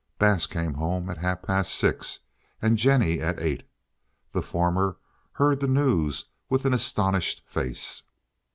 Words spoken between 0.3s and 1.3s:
came home at